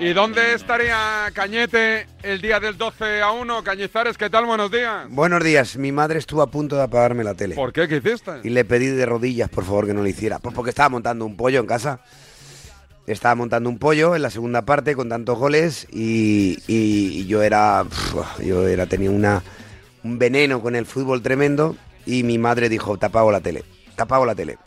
[0.00, 3.62] ¿Y dónde estaría Cañete el día del 12 a 1?
[3.64, 4.44] Cañizares, ¿qué tal?
[4.44, 5.06] Buenos días.
[5.08, 5.76] Buenos días.
[5.76, 7.54] Mi madre estuvo a punto de apagarme la tele.
[7.54, 7.88] ¿Por qué?
[7.88, 8.32] ¿Qué hiciste?
[8.42, 10.40] Y le pedí de rodillas, por favor, que no lo hiciera.
[10.40, 12.00] Pues porque estaba montando un pollo en casa.
[13.06, 17.42] Estaba montando un pollo en la segunda parte con tantos goles y, y- y yo
[17.42, 17.84] era.
[18.44, 19.42] yo era tenía una,
[20.02, 23.62] un veneno con el fútbol tremendo y mi madre dijo, te apago la tele,
[23.94, 24.58] te apago la tele.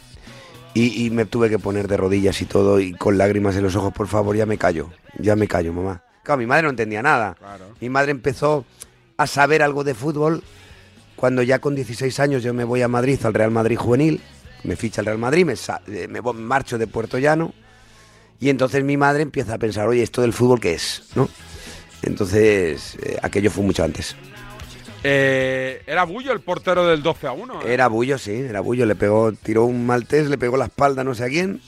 [0.78, 3.76] Y, y me tuve que poner de rodillas y todo y con lágrimas en los
[3.76, 6.04] ojos, por favor, ya me callo, ya me callo, mamá.
[6.24, 7.36] Claro, mi madre no entendía nada.
[7.36, 7.66] Claro.
[7.80, 8.66] Mi madre empezó
[9.18, 10.44] a saber algo de fútbol
[11.16, 14.22] cuando ya con 16 años yo me voy a Madrid, al Real Madrid juvenil,
[14.64, 15.54] me ficha el Real Madrid, me,
[15.88, 17.54] eh, me marcho de Puerto Llano
[18.40, 21.04] y entonces mi madre empieza a pensar, oye, ¿esto del fútbol qué es?
[21.16, 21.28] ¿no?
[22.04, 24.16] Entonces, eh, aquello fue mucho antes.
[25.04, 27.62] Eh, era Bullo el portero del 12 a 1.
[27.62, 27.74] ¿eh?
[27.74, 31.14] Era Bullo, sí, era Bullo, le pegó, tiró un maltés, le pegó la espalda no
[31.16, 31.62] sé a quién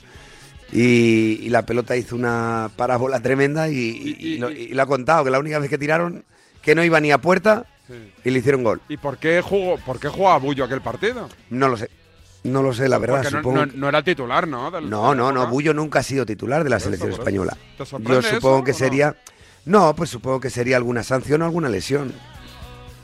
[0.72, 5.32] y, y la pelota hizo una parábola tremenda y, lo, y lo ha contado, que
[5.32, 6.26] la única vez que tiraron,
[6.62, 7.96] que no iba ni a puerta Sí.
[8.24, 8.80] y le hicieron gol.
[8.88, 11.28] ¿Y por qué jugó, por qué jugaba Bullo aquel partido?
[11.50, 11.90] No lo sé,
[12.44, 13.66] no lo sé, la verdad, Porque supongo...
[13.66, 14.70] no- no era titular, ¿no?
[14.70, 15.48] Del- No, no, no.
[15.48, 17.22] Bullo nunca ha sido titular de la Por selección eso.
[17.22, 17.58] española.
[17.78, 18.78] ¿Te Yo supongo eso que no?
[18.78, 19.16] sería...
[19.66, 22.14] No, pues supongo que sería alguna sanción o alguna lesión.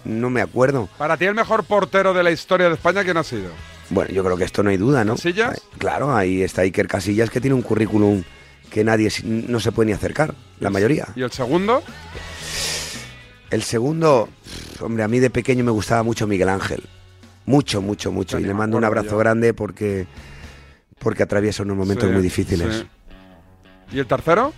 [0.06, 0.88] No me acuerdo.
[0.98, 3.50] Para ti el mejor portero de la historia de España, ¿quién ha sido?
[3.90, 5.16] Bueno, yo creo que esto no hay duda, ¿no?
[5.16, 5.62] ¿Casillas?
[5.78, 8.24] Claro, ahí está Iker Casillas que tiene un currículum
[8.72, 11.08] que nadie no se puede ni acercar, la mayoría.
[11.16, 11.84] ¿Y el segundo?
[13.52, 14.28] El segundo,
[14.82, 16.84] hombre, a mí de pequeño me gustaba mucho Miguel Ángel.
[17.46, 18.40] Mucho, mucho, mucho.
[18.40, 20.08] Y le mando un abrazo grande porque,
[21.00, 22.76] porque atraviesa unos momentos Sí, muy difíciles.
[22.78, 22.88] sí.
[23.96, 24.52] ¿Y el tercero?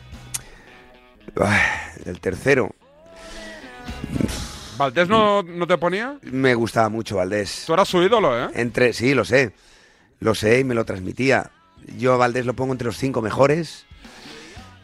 [2.05, 2.73] El tercero,
[4.77, 6.19] ¿Valdés no, no te ponía?
[6.21, 7.63] me gustaba mucho Valdés.
[7.65, 8.49] Tú eras su ídolo, ¿eh?
[8.53, 9.53] Entre, sí, lo sé.
[10.19, 11.51] Lo sé y me lo transmitía.
[11.97, 13.85] Yo a Valdés lo pongo entre los cinco mejores.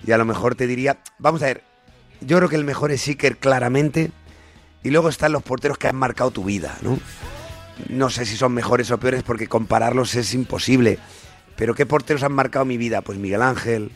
[0.05, 0.99] Y a lo mejor te diría.
[1.19, 1.63] Vamos a ver.
[2.21, 4.11] Yo creo que el mejor es Iker, claramente.
[4.83, 6.99] Y luego están los porteros que han marcado tu vida, ¿no?
[7.89, 10.99] No sé si son mejores o peores porque compararlos es imposible.
[11.55, 13.01] Pero ¿qué porteros han marcado mi vida?
[13.01, 13.91] Pues Miguel Ángel,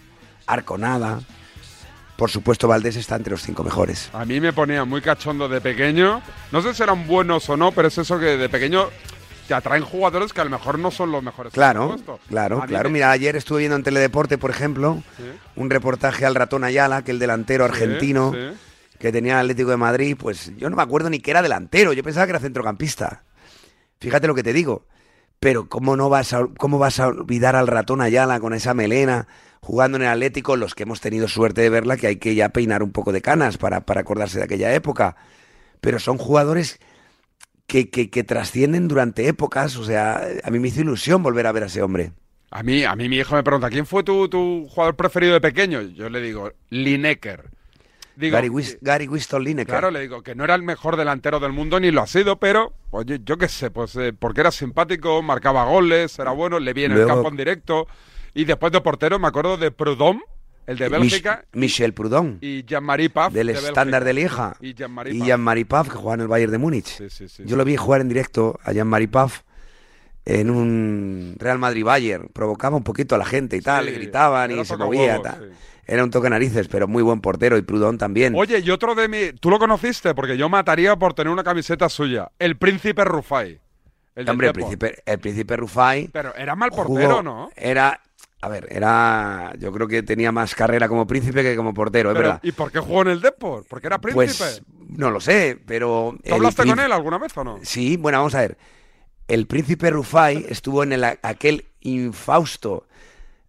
[0.46, 1.22] Arconada.
[2.18, 4.10] Por supuesto, Valdés está entre los cinco mejores.
[4.14, 6.22] A mí me ponía muy cachondo de pequeño.
[6.52, 8.88] No sé si eran buenos o no, pero es eso que de pequeño
[9.48, 11.54] te atraen jugadores que a lo mejor no son los mejores.
[11.54, 11.96] Claro,
[12.28, 12.90] claro, claro.
[12.90, 15.24] me- Mira, ayer estuve viendo en Teledeporte, por ejemplo, Sí,
[15.56, 18.58] un reportaje al ratón Ayala, que el delantero argentino sí.
[19.00, 21.94] que tenía el Atlético de Madrid, pues yo no me acuerdo ni que era delantero,
[21.94, 23.24] yo pensaba que era centrocampista.
[24.02, 24.86] Fíjate lo que te digo.
[25.40, 29.28] Pero cómo no vas a cómo vas a olvidar al ratón Ayala con esa melena
[29.62, 32.50] jugando en el Atlético, los que hemos tenido suerte de verla, que hay que ya
[32.50, 35.16] peinar un poco de canas para, para acordarse de aquella época.
[35.82, 36.80] Pero son jugadores
[37.68, 41.52] que, que, que trascienden durante épocas, o sea, a mí me hizo ilusión volver a
[41.52, 42.14] ver a ese hombre.
[42.50, 45.42] A mí, a mí mi hijo me pregunta, ¿quién fue tu, tu jugador preferido de
[45.42, 45.82] pequeño?
[45.82, 47.50] Yo le digo, Lineker.
[48.16, 49.68] Digo, Gary, Wis- Gary Winston Lineker.
[49.68, 52.40] Claro, le digo que no era el mejor delantero del mundo ni lo ha sido,
[52.40, 56.74] pero, oye, yo qué sé, pues eh, porque era simpático, marcaba goles, era bueno, le
[56.74, 57.88] vi en el Luego- campo en directo.
[58.38, 60.22] Y después de portero me acuerdo de Prudhomme,
[60.68, 62.38] el de Bélgica, Michel Proudhon.
[62.42, 63.34] y Jean-Marie Paf.
[63.34, 64.14] del de estándar de.
[64.14, 65.90] Lieja Y Jean-Marie y Paf.
[65.90, 66.86] Que jugaba en el Bayern de Múnich.
[66.86, 69.42] Sí, sí, sí, Yo lo vi jugar en directo a Jean-Marie Paf
[70.26, 74.52] en un Real Madrid Bayern, provocaba un poquito a la gente y tal, le gritaban
[74.52, 75.54] y se movía tal.
[75.88, 78.36] Era un toque narices, pero muy buen portero y Proudhon también.
[78.36, 79.32] Oye, y otro de mi...
[79.40, 80.14] ¿Tú lo conociste?
[80.14, 82.30] Porque yo mataría por tener una camiseta suya.
[82.38, 83.62] El Príncipe Rufai.
[84.14, 87.50] El Hombre, el príncipe, el príncipe Rufai Pero era mal portero, jugó- ¿no?
[87.56, 88.02] Era,
[88.42, 92.16] a ver, era, yo creo que tenía más carrera como príncipe que como portero, es
[92.16, 92.40] Pero, verdad.
[92.44, 93.66] ¿Y por qué jugó en el Depor?
[93.68, 94.26] Porque era príncipe.
[94.38, 97.60] Pues no lo sé, pero ¿Tú hablaste con él alguna vez o no?
[97.64, 98.58] Sí, bueno, vamos a ver.
[99.28, 102.88] El príncipe Rufai estuvo en el, aquel infausto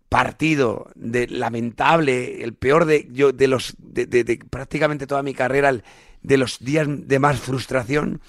[0.08, 5.34] partido de lamentable, el peor de yo de los de, de- de prácticamente toda mi
[5.34, 5.84] carrera, el-
[6.22, 8.20] de los días de más frustración,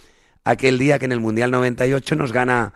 [0.44, 2.74] aquel día que en el Mundial 98 nos gana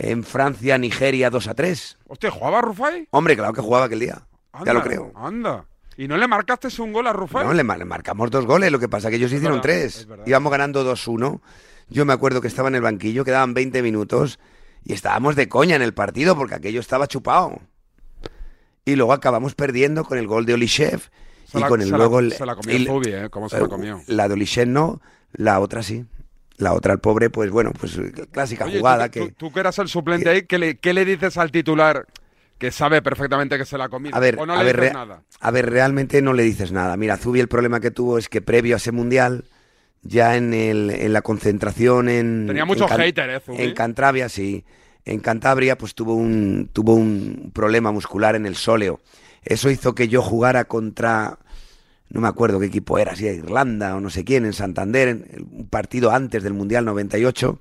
[0.00, 1.98] en Francia Nigeria 2 a 3.
[2.06, 3.08] Hostia, ¿jugaba Rufai?
[3.10, 4.22] Hombre, claro que jugaba aquel día.
[4.52, 5.12] Anda, ya lo creo.
[5.16, 5.64] Anda.
[5.96, 7.44] ¿Y no le marcaste un gol a Rufai?
[7.44, 9.96] No, le, mar- le marcamos dos goles, lo que pasa que ellos hicieron verdad, tres.
[9.96, 10.08] es.
[10.28, 11.40] Íbamos ganando 2-1.
[11.88, 14.38] Yo me acuerdo que estaba en el banquillo, quedaban 20 minutos
[14.84, 17.58] y estábamos de coña en el partido porque aquello estaba chupado.
[18.84, 21.00] Y luego acabamos perdiendo con el gol de Olishev
[21.54, 23.12] y la- con el se la- luego el- se la comió el- Zubi.
[23.30, 24.00] ¿Cómo se la comió?
[24.06, 25.00] La de Olishev no,
[25.32, 26.04] la otra sí.
[26.58, 27.98] La otra, el pobre, pues bueno, pues
[28.32, 29.20] clásica Oye, jugada tú, que...
[29.28, 32.06] tú- tú que eras el suplente ahí, ¿qué le, qué le dices al titular
[32.58, 34.16] que sabe perfectamente que se la ha comido?
[34.16, 35.22] A ver, ¿O no a le ver, dices nada?
[35.40, 36.96] a ver, realmente no le dices nada.
[36.96, 39.44] Mira, Zubi el problema que tuvo es que previo a ese mundial,
[40.02, 42.46] ya en, el, en la concentración en...
[42.48, 43.62] Tenía mucho en Can- hater, ¿eh, Zubi?
[43.62, 44.64] En Cantabria, sí.
[45.04, 49.00] En Cantabria, pues tuvo un, tuvo un problema muscular en el sóleo.
[49.44, 51.38] Eso hizo que yo jugara contra
[52.10, 55.08] no me acuerdo qué equipo era, si era Irlanda o no sé quién, en Santander,
[55.08, 57.58] en un partido antes del Mundial 98,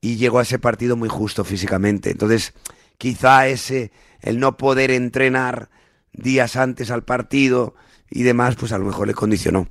[0.00, 2.10] y llegó a ese partido muy justo físicamente.
[2.10, 2.54] Entonces,
[2.98, 5.70] quizá ese, el no poder entrenar
[6.12, 7.74] días antes al partido
[8.10, 9.68] y demás, pues a lo mejor le condicionó.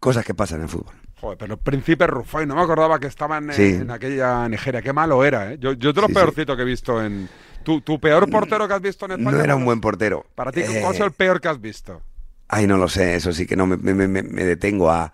[0.00, 0.94] Cosas que pasan en el fútbol.
[1.20, 3.62] Joder, pero el príncipe Rufai, no me acordaba que estaba en, Sí.
[3.62, 4.82] en aquella Nigeria.
[4.82, 5.58] Qué malo era, ¿eh?
[5.58, 6.18] Yo, yo de lo Sí, sí.
[6.20, 7.28] peorcito que he visto en...
[7.62, 9.30] ¿Tu, tu peor portero que has visto en España?
[9.38, 10.24] No era un buen portero.
[10.34, 12.00] Para ti, Eh, ¿cuál es el peor que has visto?
[12.48, 15.12] Ay, no lo sé, eso sí que no me, detengo a,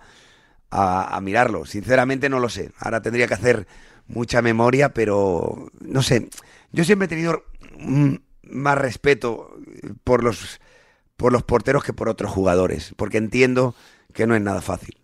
[0.71, 1.67] a- a mirarlo.
[1.67, 2.73] Sinceramente no lo sé.
[2.79, 3.67] Ahora tendría que hacer
[4.09, 6.29] mucha memoria, pero no sé.
[6.73, 7.45] Yo siempre he tenido
[8.45, 9.57] más respeto
[10.05, 10.61] por los,
[11.17, 13.75] por los porteros que por otros jugadores, porque entiendo
[14.15, 14.99] que no es nada fácil.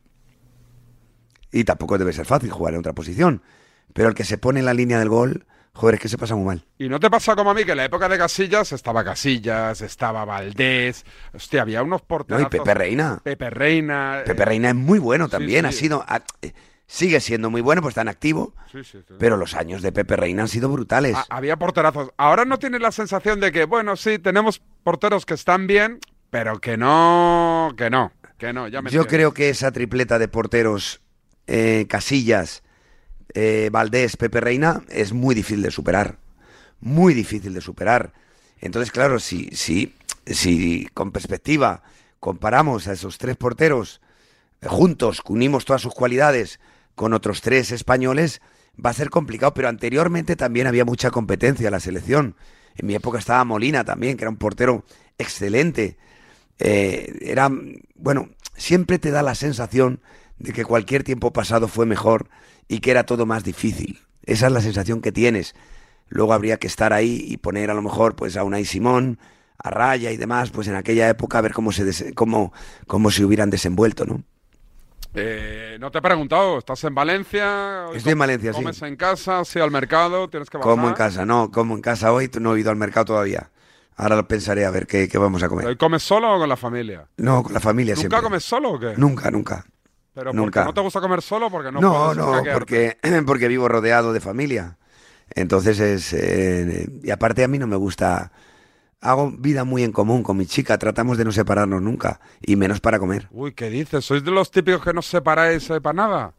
[1.50, 3.42] Y tampoco debe ser fácil jugar en otra posición.
[3.94, 5.46] Pero el que se pone en la línea del gol,
[5.78, 6.64] joder, es que se pasa muy mal.
[6.76, 9.80] ¿Y no te pasa como a mí que en la época de Casillas estaba Casillas,
[9.80, 12.06] estaba Valdés, hostia, había unos ¿no?
[12.08, 12.42] porteros...
[12.42, 13.20] Y Pepe Reina.
[13.22, 14.22] Pepe Reina...
[14.26, 15.69] Pepe eh, Reina es muy bueno también, sí.
[15.69, 16.22] ha sido, ha-
[16.88, 19.14] sigue siendo muy bueno, pues está en activo, sí, sí, sí.
[19.20, 21.14] pero los años de Pepe Reina han sido brutales.
[21.14, 22.10] Ha- había porterazos.
[22.16, 26.00] Ahora no tienes la sensación de que, bueno, sí, tenemos porteros que están bien,
[26.31, 30.26] pero que no, que no, que no, ya me Yo creo que esa tripleta de
[30.26, 31.02] porteros,
[31.46, 32.62] eh, Casillas,
[33.34, 36.19] eh, Valdés, Pepe Reina, es muy difícil de superar,
[36.80, 38.12] muy difícil de superar.
[38.60, 41.82] Entonces, claro, si, si, con perspectiva
[42.20, 44.00] comparamos a esos tres porteros
[44.60, 46.58] eh, juntos, unimos todas sus cualidades
[46.94, 48.40] con otros tres españoles,
[48.84, 52.34] va a ser complicado, pero anteriormente también había mucha competencia en la selección.
[52.76, 54.84] En mi época estaba Molina también, que era un portero
[55.19, 55.96] excelente.
[56.58, 57.50] Eh, era,
[57.94, 60.00] bueno, siempre te da la sensación
[60.38, 62.28] de que cualquier tiempo pasado fue mejor
[62.69, 64.00] y que era todo más difícil.
[64.25, 65.55] Esa es la sensación que tienes.
[66.09, 69.19] Luego habría que estar ahí y poner a lo mejor pues a Unai Simón,
[69.59, 72.53] a Raya y demás, pues en aquella época a ver cómo se cómo,
[72.87, 74.23] cómo se hubieran desenvuelto, ¿no?
[75.15, 77.87] Eh, no te he preguntado, ¿estás en Valencia?
[77.94, 78.59] Estoy en Valencia, sí.
[78.61, 79.44] ¿Comes en casa?
[79.44, 80.29] ¿Sí al mercado?
[80.29, 80.70] ¿Tienes que bajar?
[80.70, 83.50] Como en casa, no, como en casa hoy, no he ido al mercado todavía.
[83.97, 85.76] Ahora lo pensaré a ver qué, qué vamos a ¿Hoy comer.
[85.76, 87.09] comes solo o con la familia?
[87.17, 88.23] No, con la familia ¿Nunca siempre.
[88.23, 88.94] comes solo o qué?
[88.97, 89.65] Nunca, nunca.
[90.19, 90.61] ¿Pero nunca.
[90.65, 91.49] porque no te gusta comer solo?
[91.50, 94.76] Porque no No, no, porque, porque vivo rodeado de familia.
[95.35, 96.12] Entonces es...
[96.12, 98.32] eh, y aparte a mí no me gusta...
[99.00, 102.81] Hago vida muy en común con mi chica, tratamos de no separarnos nunca, y menos
[102.81, 103.29] para comer.
[103.31, 104.05] Uy, ¿qué dices?
[104.05, 106.32] ¿Sois de los típicos que no separáis eh, para nada?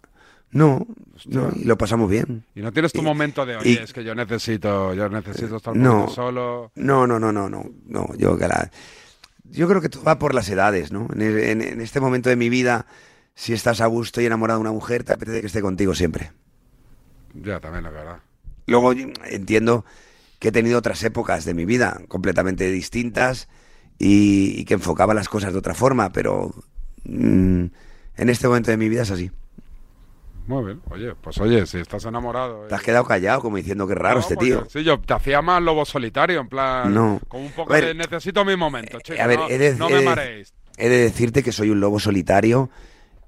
[0.52, 0.86] No,
[1.28, 2.44] no, y lo pasamos bien.
[2.56, 5.56] Y no tienes tu Y- momento de, oye, y- es que yo necesito, yo necesito
[5.56, 6.10] estar No.
[6.10, 6.74] solo.
[6.76, 8.10] No, no, no, no, no, no.
[8.18, 8.70] Yo, que la-
[9.46, 11.08] yo creo que todo va por las edades, ¿no?
[11.14, 12.88] En, en- en este momento de mi vida,
[13.36, 16.32] si estás a gusto y enamorado de una mujer, te apetece que esté contigo siempre.
[17.34, 18.20] Ya, también es verdad.
[18.68, 19.86] Luego entiendo
[20.40, 23.48] que he tenido otras épocas de mi vida completamente distintas
[23.98, 26.54] y, y que enfocaba las cosas de otra forma, pero
[27.04, 27.66] mm,
[28.18, 29.32] en este momento de mi vida es así.
[30.48, 30.82] Muy bien.
[30.90, 32.66] Oye, pues oye, si estás enamorado.
[32.68, 34.66] Te has eh, quedado callado como diciendo que raro no, este porque- tío.
[34.70, 36.92] Sí, yo te hacía más lobo solitario, en plan.
[36.94, 37.20] No.
[37.28, 39.22] Como un poco ver, de necesito mi momento, eh, chico.
[39.22, 40.54] a ver, no, he de- no he me de- mareéis.
[40.78, 42.70] He de decirte que soy un lobo solitario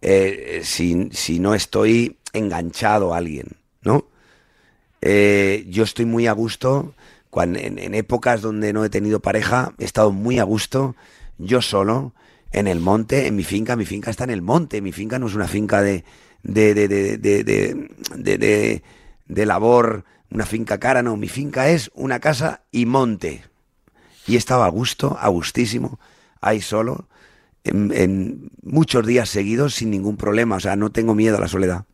[0.02, 3.48] eh, si, si no estoy enganchado a alguien,
[3.84, 4.06] ¿no?
[5.02, 6.94] Eh, yo estoy muy a gusto,
[7.30, 10.96] cuando, en, épocas donde no he tenido pareja, he estado muy a gusto,
[11.38, 12.14] yo solo,
[12.52, 15.28] en el monte, en mi finca, mi finca está en el monte, mi finca no
[15.28, 16.04] es una finca de,
[16.44, 18.84] de, de, de,
[19.28, 23.44] de, labor, una finca cara, no, mi finca es una casa y monte.
[24.28, 26.00] Y he estado a gusto, a gustísimo,
[26.42, 27.08] ahí solo,
[27.64, 30.56] en, en muchos días seguidos sin ningún problema.
[30.56, 31.86] O sea, no tengo miedo a la soledad.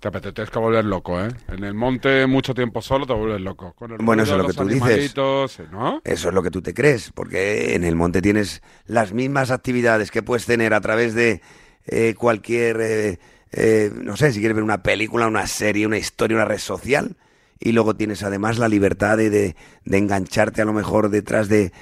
[0.00, 1.28] Te apetece que volver loco, ¿eh?
[1.48, 3.72] En el monte mucho tiempo solo te vuelves loco.
[3.72, 4.82] Con el Bueno, eso es lo que tú dices.
[4.82, 6.02] animalitos, ¿no?
[6.04, 10.10] Eso es lo que tú te crees, porque en el monte tienes las mismas actividades
[10.10, 11.40] que puedes tener a través de
[11.86, 13.18] eh, cualquier, eh,
[13.52, 17.16] eh, no sé, si quieres ver una película, una serie, una historia, una red social,
[17.58, 19.56] y luego tienes además la libertad de, de-
[19.86, 21.72] de engancharte a lo mejor detrás de,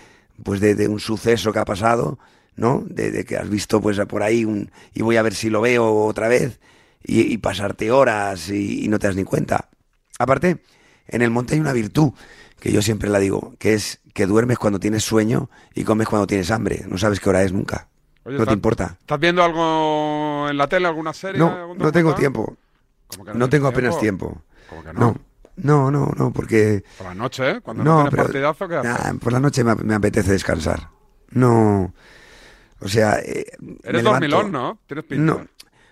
[0.44, 2.20] pues de, de un suceso que ha pasado,
[2.56, 2.82] ¿no?
[2.86, 5.60] De, de que has visto pues por ahí un, y voy a ver si lo
[5.60, 6.60] veo otra vez,
[7.04, 9.68] y, y pasarte horas y, y no te das ni cuenta.
[10.18, 10.62] Aparte,
[11.08, 12.12] en el monte hay una virtud
[12.60, 16.26] que yo siempre la digo, que es que duermes cuando tienes sueño y comes cuando
[16.26, 16.84] tienes hambre.
[16.88, 17.88] No sabes qué hora es nunca.
[18.24, 18.96] Oye, no te ¿estás- importa.
[19.00, 21.38] ¿Estás viendo algo en la tele, alguna serie?
[21.40, 22.56] No, no tengo tiempo.
[23.08, 24.42] ¿Cómo que No tienes tengo apenas tiempo.
[24.68, 25.00] ¿Cómo que no?
[25.00, 25.16] No,
[25.56, 27.60] no, no, no, porque Por la noche, ¿eh?
[27.60, 29.04] Cuando no, no, tienes pero partidazo, ¿qué haces?
[29.04, 30.88] nah, por la noche me, me apetece descansar.
[31.30, 31.92] No,
[32.82, 33.46] o sea, eh,
[33.84, 34.78] Eres levanto- dormilón, ¿no?
[34.86, 35.24] Tienes pinta.
[35.24, 35.46] No,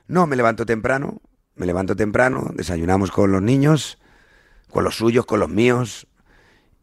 [0.08, 1.20] no, me levanto temprano,
[1.56, 3.98] me levanto temprano, desayunamos con los niños,
[4.70, 6.06] con los suyos, con los míos,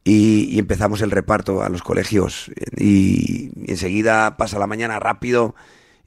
[0.03, 2.49] y, y empezamos el reparto a los colegios.
[2.77, 5.55] Y, y enseguida pasa la mañana rápido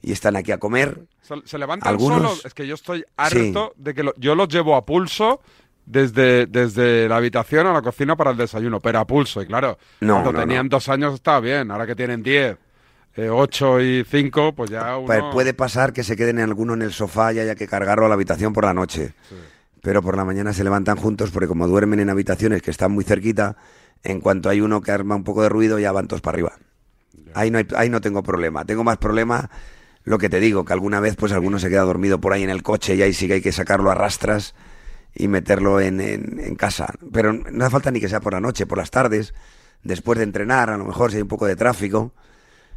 [0.01, 1.03] y están aquí a comer.
[1.21, 2.45] ¿Se, se levantan Algunos- solos?
[2.45, 5.41] Es que yo estoy harto de que lo- yo los llevo a pulso
[5.85, 9.41] desde, desde la habitación a la cocina para el desayuno, pero a pulso.
[9.41, 10.69] Y claro, No, cuando no, tenían no.
[10.69, 12.57] dos años estaba bien, ahora que tienen diez,
[13.15, 15.07] eh, ocho y cinco, pues ya uno...
[15.21, 18.05] Pu- Puede pasar que se queden en alguno en el sofá y haya que cargarlo
[18.05, 19.13] a la habitación por la noche.
[19.81, 23.03] Pero por la mañana se levantan juntos porque como duermen en habitaciones que están muy
[23.03, 23.57] cerquita,
[24.03, 26.53] en cuanto hay uno que arma un poco de ruido ya van todos para arriba.
[27.33, 28.63] Ahí no, hay- ahí no tengo problema.
[28.65, 29.49] Tengo más problema
[30.03, 32.49] lo que te digo, que alguna vez pues alguno se queda dormido por ahí en
[32.49, 34.53] el coche y ahí sí que hay que sacarlo a rastras
[35.13, 36.93] y meterlo en, en- en casa.
[37.11, 39.33] Pero no hace falta ni que sea por la noche, por las tardes,
[39.83, 42.13] después de entrenar, a lo mejor si hay un poco de tráfico,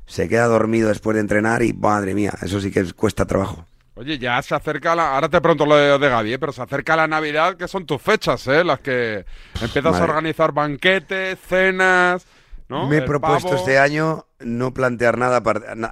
[0.07, 3.67] se queda dormido después de entrenar y madre mía, eso sí que cuesta trabajo.
[3.97, 5.15] Oye, ya se acerca la...
[5.15, 6.39] Ahora te pregunto lo de, de Gaby, ¿eh?
[6.41, 8.65] pero se acerca la Navidad, que son tus fechas, ¿eh?
[8.65, 9.25] Las que
[9.63, 10.01] empiezas Madre.
[10.01, 12.27] a organizar banquetes, cenas,
[12.69, 12.89] ¿no?
[12.89, 13.61] Me he El propuesto pavo.
[13.61, 15.41] este año no plantear nada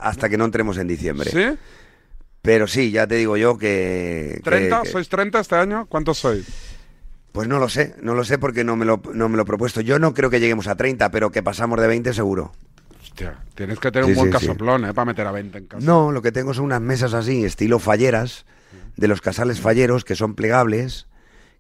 [0.01, 1.31] hasta que no entremos en diciembre.
[1.31, 1.57] ¿Sí?
[2.43, 4.41] Pero sí, ya te digo yo que...
[4.43, 4.83] que- ¿30?
[4.83, 5.87] que- ¿Sois 30 este año?
[5.87, 6.45] ¿Cuántos sois?
[7.31, 9.47] Pues no lo sé, no lo sé porque no me lo, no me lo he
[9.47, 9.81] propuesto.
[9.81, 12.51] Yo no creo que lleguemos a 30, pero que pasamos de 20 seguro.
[13.13, 14.47] Hostia, tienes que tener Sí, un buen sí, sí.
[14.47, 14.95] casoplón, ¿eh?
[14.95, 15.85] Para meter a 20 en casa.
[15.87, 18.47] No, lo que tengo son unas mesas así, estilo falleras,
[18.97, 21.07] de los casales falleros, que son plegables,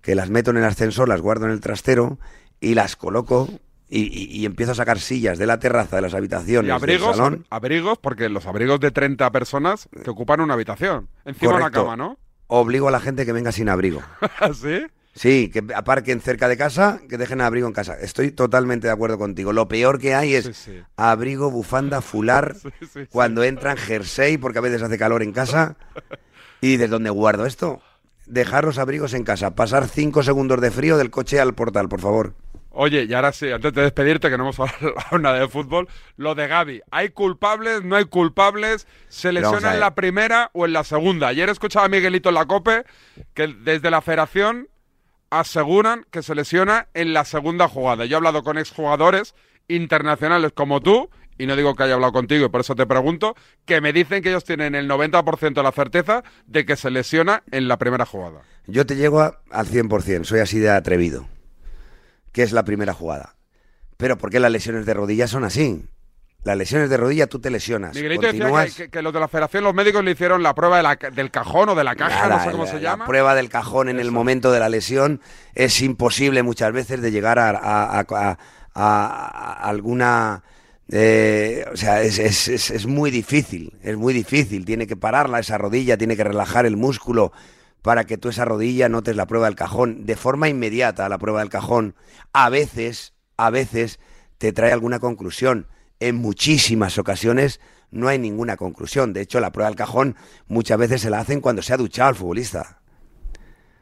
[0.00, 2.18] que las meto en el ascensor, las guardo en el trastero
[2.60, 3.48] y las coloco
[3.88, 7.08] y, y- y empiezo a sacar sillas de la terraza de las habitaciones Y abrigos,
[7.08, 7.46] del salón.
[7.50, 11.08] abrigos, porque los abrigos de 30 personas que ocupan una habitación.
[11.26, 11.84] Encima de una Correcto.
[11.84, 12.18] cama, ¿no?
[12.46, 14.00] Obligo a la gente que venga sin abrigo.
[14.54, 14.86] ¿Sí?
[15.14, 17.94] Sí, que aparquen cerca de casa, que dejen abrigo en casa.
[18.00, 19.52] Estoy totalmente de acuerdo contigo.
[19.52, 20.80] Lo peor que hay es Sí, sí.
[20.96, 22.56] abrigo, bufanda, fular,
[22.92, 25.76] Sí, cuando entran jersey, porque a veces hace calor en casa.
[26.62, 27.82] ¿Y de dónde guardo esto?
[28.26, 32.00] Dejar los abrigos en casa, pasar cinco segundos de frío del coche al portal, por
[32.00, 32.34] favor.
[32.70, 36.34] Oye, y ahora sí, antes de despedirte, que no hemos hablado nada de fútbol, lo
[36.34, 36.80] de Gaby.
[36.90, 37.84] ¿Hay culpables?
[37.84, 38.86] ¿No hay culpables?
[39.08, 41.28] ¿Se lesiona en la primera o en la segunda?
[41.28, 42.84] Ayer escuchaba a Miguelito en la COPE
[43.34, 44.68] que desde la federación
[45.40, 48.04] aseguran que se lesiona en la segunda jugada.
[48.04, 49.34] Yo he hablado con exjugadores
[49.66, 51.08] internacionales como tú,
[51.38, 53.34] y no digo que haya hablado contigo, y por eso te pregunto,
[53.64, 57.42] que me dicen que ellos tienen el 90% de la certeza de que se lesiona
[57.50, 58.42] en la primera jugada.
[58.66, 61.26] Yo te llego a- al 100%, soy así de atrevido.
[62.32, 63.34] Que es la primera jugada.
[63.96, 65.84] Pero ¿por qué las lesiones de rodilla son así?
[66.44, 67.94] Las lesiones de rodilla tú te lesionas.
[67.94, 70.76] Miguelito decía que, que- que los de la federación, los médicos le hicieron la prueba
[70.78, 72.82] de la del cajón o de la caja, Nada, no sé cómo la- se la
[72.82, 73.06] llama.
[73.06, 75.20] prueba del cajón en el momento de la lesión
[75.54, 78.38] es imposible muchas veces de llegar a, a- a- a-
[78.74, 79.16] a-
[79.62, 80.42] a alguna...
[80.90, 84.64] eh, o sea, es, es- es- es muy difícil, es muy difícil.
[84.64, 87.32] Tiene que pararla esa rodilla, tiene que relajar el músculo
[87.82, 91.38] para que tú esa rodilla notes la prueba del cajón de forma inmediata, la prueba
[91.40, 91.94] del cajón.
[92.32, 94.00] A veces, a veces
[94.38, 95.66] te trae alguna conclusión.
[96.02, 97.60] En muchísimas ocasiones
[97.92, 99.12] no hay ninguna conclusión.
[99.12, 100.16] De hecho, la prueba del cajón
[100.48, 102.80] muchas veces se la hacen cuando se ha duchado el futbolista.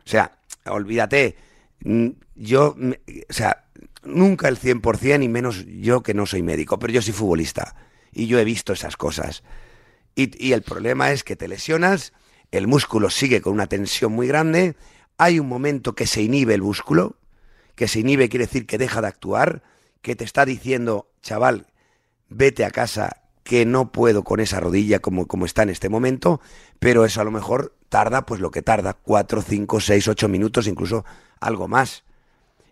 [0.04, 1.36] O sea, olvídate.
[1.82, 2.76] mm, Yo,
[3.28, 3.64] o sea,
[4.04, 7.74] nunca el 100% y menos yo que no soy médico, pero yo soy futbolista
[8.12, 9.42] y yo he visto esas cosas.
[10.14, 12.12] Y, y el problema es que te lesionas,
[12.50, 14.76] el músculo sigue con una tensión muy grande,
[15.16, 17.16] hay un momento que se inhibe el músculo,
[17.76, 19.62] que se inhibe quiere decir que deja de actuar,
[20.02, 21.66] que te está diciendo, chaval,
[22.30, 26.40] vete a casa, que no puedo con esa rodilla como, como está en este momento,
[26.78, 30.66] pero eso a lo mejor tarda pues lo que tarda, cuatro, cinco, seis, ocho minutos,
[30.66, 31.04] incluso
[31.40, 32.04] algo más.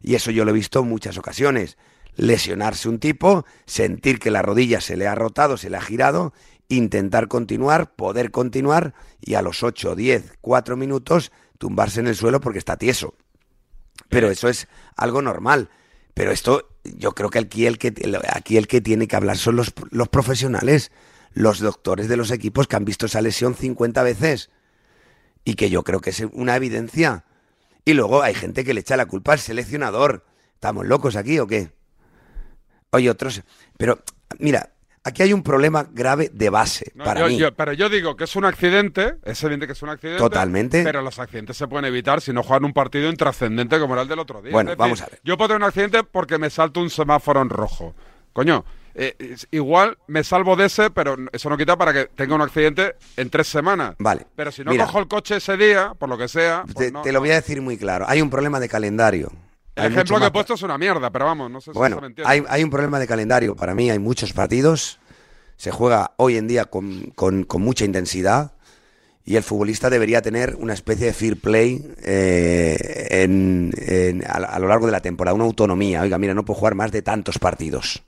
[0.00, 1.76] Y eso yo lo he visto en muchas ocasiones.
[2.14, 6.32] Lesionarse un tipo, sentir que la rodilla se le ha rotado, se le ha girado,
[6.68, 12.40] intentar continuar, poder continuar y a los 8, 10, 4 minutos tumbarse en el suelo
[12.40, 13.14] porque está tieso.
[14.08, 15.70] Pero eso es algo normal.
[16.18, 17.94] Pero esto, yo creo que aquí el que,
[18.32, 20.90] aquí el que tiene que hablar son los, los profesionales,
[21.32, 24.50] los doctores de los equipos que han visto esa lesión 50 veces.
[25.44, 27.24] Y que yo creo que es una evidencia.
[27.84, 30.26] Y luego hay gente que le echa la culpa al seleccionador.
[30.54, 31.70] ¿Estamos locos aquí o qué?
[32.90, 33.42] Oye, otros...
[33.76, 34.02] Pero,
[34.40, 34.72] mira,
[35.08, 37.36] aquí hay un problema grave de base No, para yo- mí.
[37.38, 40.18] yo- pero yo digo que es un accidente, es evidente que es un accidente.
[40.18, 40.84] Totalmente.
[40.84, 44.08] Pero los accidentes se pueden evitar si no juegan un partido intrascendente como era el
[44.08, 44.52] del otro día.
[44.52, 45.20] Bueno, vamos a ver.
[45.24, 47.94] Yo puedo tener un accidente porque me salto un semáforo en rojo.
[48.32, 52.40] Coño, eh, igual me salvo de ese, pero eso no quita para que tenga un
[52.42, 53.94] accidente en tres semanas.
[53.98, 54.26] Vale.
[54.36, 54.86] Pero si no Mira.
[54.86, 56.62] cojo el coche ese día, por lo que sea.
[56.64, 58.04] pues te, no- te lo voy a decir muy claro.
[58.08, 59.32] Hay un problema de calendario.
[59.78, 62.00] El Hay ejemplo que he puesto es una mierda, pero vamos, no sé si Bueno,
[62.24, 63.54] hay, hay un problema de calendario.
[63.56, 64.98] Para mí hay muchos partidos.
[65.56, 68.52] Se juega hoy en día con, con- con mucha intensidad.
[69.24, 74.58] y el futbolista debería tener una especie de fair play eh, en- en- a, a
[74.58, 76.00] lo largo de la temporada, una autonomía.
[76.00, 78.02] Oiga, mira, no puedo jugar más de tantos partidos.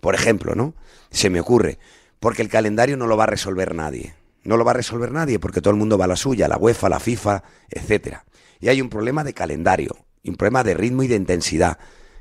[0.00, 0.72] Por ejemplo, ¿no?
[1.10, 1.78] Se me ocurre.
[2.18, 4.14] Porque el calendario no lo va a resolver nadie.
[4.42, 6.56] No lo va a resolver nadie porque todo el mundo va a la suya, la
[6.56, 8.24] UEFA, la FIFA, etcétera.
[8.60, 9.94] Y hay un problema de calendario,
[10.30, 11.78] un problema de ritmo y de intensidad,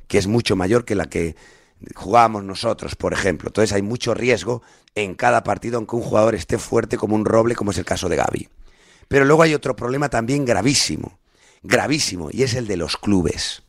[0.07, 1.36] que es mucho mayor que la que
[1.95, 3.50] jugábamos nosotros, por ejemplo.
[3.50, 4.62] Entonces hay mucho riesgo
[4.95, 8.10] en cada partido aunque un jugador esté fuerte como un roble, como es el caso
[8.10, 8.50] de Gaby.
[9.07, 11.19] Pero luego hay otro problema también gravísimo,
[11.62, 13.63] gravísimo, y es el de los clubes.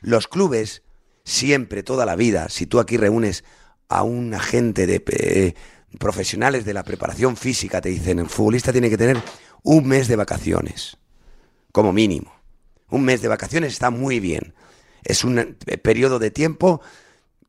[0.00, 0.82] Los clubes,
[1.24, 3.44] siempre, toda la vida, si tú aquí reúnes
[3.88, 5.54] a un agente de eh,
[5.98, 9.22] profesionales de la preparación física, te dicen, el futbolista tiene que tener
[9.62, 10.96] un mes de vacaciones,
[11.70, 12.41] como mínimo.
[12.92, 14.52] Un mes de vacaciones está muy bien.
[15.02, 16.82] Es un periodo de tiempo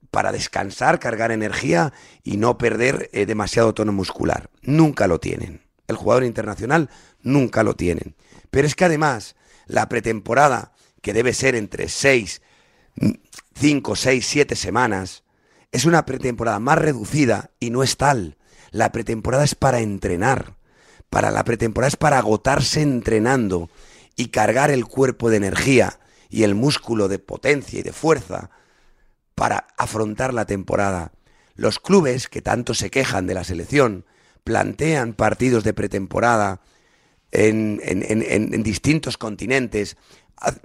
[0.10, 1.92] para descansar, cargar energía
[2.24, 4.50] y no perder eh, demasiado tono muscular.
[4.62, 5.62] Nunca lo tienen.
[5.90, 6.90] El jugador internacional
[7.24, 8.16] nunca lo tienen.
[8.52, 9.36] Pero es que además
[9.66, 10.72] la pretemporada,
[11.02, 12.42] que debe ser entre 6,
[13.56, 15.26] 5, 6, 7 semanas,
[15.74, 18.38] es una pretemporada más reducida y no es tal.
[18.72, 20.56] La pretemporada es para entrenar.
[21.10, 23.70] Para la pretemporada es para agotarse entrenando
[24.15, 28.50] y cargar el cuerpo de energía y el músculo de potencia y de fuerza
[29.36, 31.12] para afrontar la temporada.
[31.55, 34.05] Los clubes que tanto se quejan de la selección
[34.43, 36.62] plantean partidos de pretemporada
[37.32, 39.98] en, distintos continentes,
[40.38, 40.55] ha-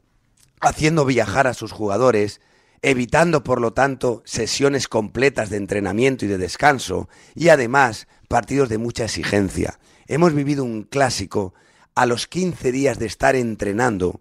[0.60, 2.40] haciendo viajar a sus jugadores,
[2.82, 8.78] evitando por lo tanto sesiones completas de entrenamiento y de descanso, y además partidos de
[8.78, 9.78] mucha exigencia.
[10.06, 11.54] Hemos vivido un clásico
[11.98, 14.20] a los 15 días de estar entrenando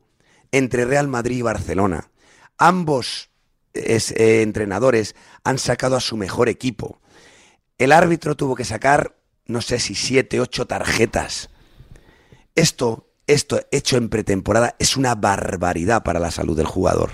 [0.52, 2.10] entre Real Madrid y Barcelona.
[2.58, 3.30] Ambos
[3.76, 7.00] eh, entrenadores han sacado a su mejor equipo.
[7.78, 11.52] El árbitro tuvo que sacar, no sé si siete, ocho tarjetas.
[12.56, 17.12] Esto, esto hecho en pretemporada es una barbaridad para la salud del jugador.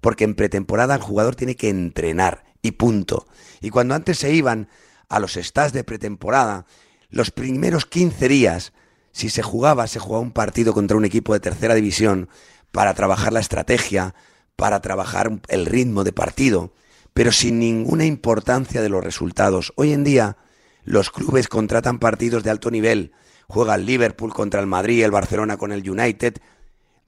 [0.00, 3.26] Porque en pretemporada el jugador tiene que entrenar y punto.
[3.60, 4.70] Y cuando antes se iban
[5.10, 6.64] a los stats de pretemporada,
[7.10, 8.72] los primeros 15 días,
[9.12, 12.28] si se jugaba, se jugaba un partido contra un equipo de tercera división
[12.72, 14.14] para trabajar la estrategia,
[14.56, 16.72] para trabajar el ritmo de partido,
[17.14, 19.72] pero sin ninguna importancia de los resultados.
[19.76, 20.36] Hoy en día
[20.84, 23.12] los clubes contratan partidos de alto nivel,
[23.48, 26.36] juega el Liverpool contra el Madrid, el Barcelona con el United,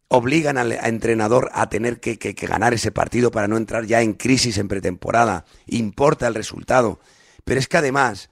[0.08, 4.12] obligan al entrenador a tener que- que ganar ese partido para no entrar ya en
[4.12, 5.46] crisis en pretemporada.
[5.66, 7.00] Importa el resultado.
[7.44, 8.28] Pero es que además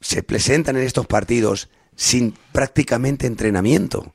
[0.00, 1.68] se presentan en estos partidos
[2.00, 4.14] sin prácticamente entrenamiento,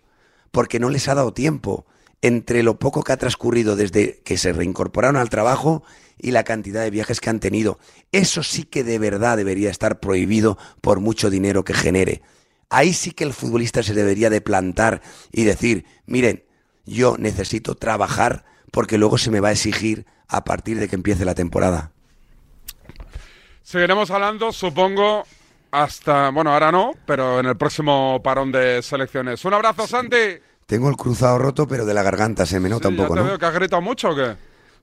[0.49, 1.85] porque no les ha dado tiempo
[2.23, 5.83] entre lo poco que ha transcurrido desde que se reincorporaron al trabajo
[6.17, 7.77] y la cantidad de viajes que han tenido.
[8.11, 12.23] Eso sí que de verdad debería estar prohibido por mucho dinero que genere.
[12.71, 16.43] Ahí sí que el futbolista se debería de plantar y decir, miren,
[16.87, 21.23] yo necesito trabajar porque luego se me va a exigir a partir de que empiece
[21.23, 21.91] la temporada.
[23.61, 25.27] Seguiremos hablando, supongo,
[25.83, 29.43] hasta, bueno, ahora no, pero en el próximo parón de selecciones.
[29.45, 30.17] Un abrazo, Santi.
[30.65, 33.21] Tengo el cruzado roto, pero de la garganta se me nota Sí, un poco, ya
[33.21, 33.27] te ¿no?
[33.29, 34.35] veo que has gritado mucho o qué.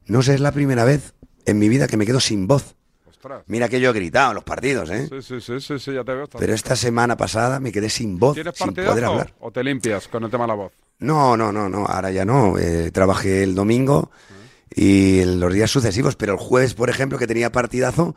[0.07, 1.15] No sé, es la primera vez
[1.47, 2.77] en mi vida que me quedo sin voz.
[3.09, 3.43] Ostras.
[3.47, 5.09] Mira que yo he gritado en los partidos, ¿eh?
[5.09, 6.27] Sí, sí, sí, sí, sí, ya te veo.
[6.39, 9.35] Pero esta semana pasada me quedé sin voz, ¿Tienes sin poder hablar.
[9.41, 10.73] o te limpias con el tema de la voz?
[10.99, 12.59] No, no, no, no, ahora ya no.
[12.59, 14.11] Eh, trabajé el domingo
[14.75, 18.15] y en los días sucesivos, pero el jueves, por ejemplo, que tenía partidazo,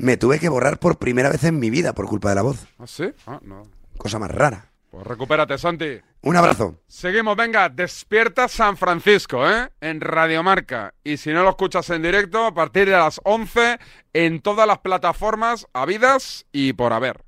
[0.00, 2.66] me tuve que borrar por primera vez en mi vida por culpa de la voz.
[2.78, 3.12] ¿Ah, sí?
[3.26, 3.62] Ah, no.
[3.98, 4.70] Cosa más rara.
[4.90, 6.00] Pues recupérate, Santi.
[6.22, 6.80] Un abrazo.
[6.88, 9.70] Seguimos, venga, despierta San Francisco, ¿eh?
[9.80, 10.94] En Radiomarca.
[11.04, 13.78] Y si no lo escuchas en directo, a partir de las 11
[14.14, 17.22] en todas las plataformas habidas y por haber.